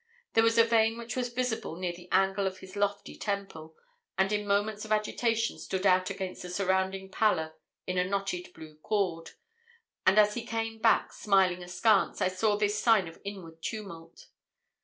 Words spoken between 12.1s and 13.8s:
I saw this sign of inward